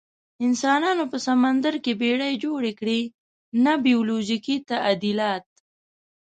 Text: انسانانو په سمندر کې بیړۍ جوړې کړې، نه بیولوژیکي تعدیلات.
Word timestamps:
انسانانو 0.45 1.03
په 1.11 1.17
سمندر 1.27 1.73
کې 1.83 1.91
بیړۍ 2.01 2.33
جوړې 2.43 2.71
کړې، 2.79 2.99
نه 3.63 3.73
بیولوژیکي 3.85 4.55
تعدیلات. 4.69 5.45